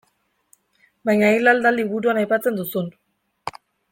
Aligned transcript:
Baina 1.09 1.29
hil 1.33 1.51
al 1.51 1.61
da 1.67 1.73
liburuan 1.75 2.21
aipatzen 2.23 2.59
duzun. 2.61 2.91